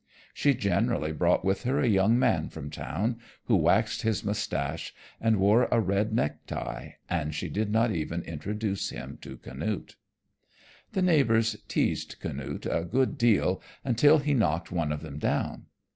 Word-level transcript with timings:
She 0.33 0.55
generally 0.55 1.11
brought 1.11 1.45
with 1.45 1.61
her 1.61 1.79
a 1.79 1.87
young 1.87 2.17
man 2.17 2.49
from 2.49 2.71
town 2.71 3.19
who 3.43 3.55
waxed 3.55 4.01
his 4.01 4.23
mustache 4.23 4.95
and 5.19 5.37
wore 5.37 5.67
a 5.71 5.79
red 5.79 6.11
necktie, 6.11 6.93
and 7.07 7.35
she 7.35 7.49
did 7.49 7.69
not 7.69 7.91
even 7.91 8.23
introduce 8.23 8.89
him 8.89 9.19
to 9.21 9.37
Canute. 9.37 9.97
The 10.93 11.03
neighbors 11.03 11.55
teased 11.67 12.19
Canute 12.19 12.65
a 12.65 12.83
good 12.83 13.15
deal 13.15 13.61
until 13.85 14.17
he 14.17 14.33
knocked 14.33 14.71
one 14.71 14.91
of 14.91 15.01
them 15.03 15.19
down. 15.19 15.67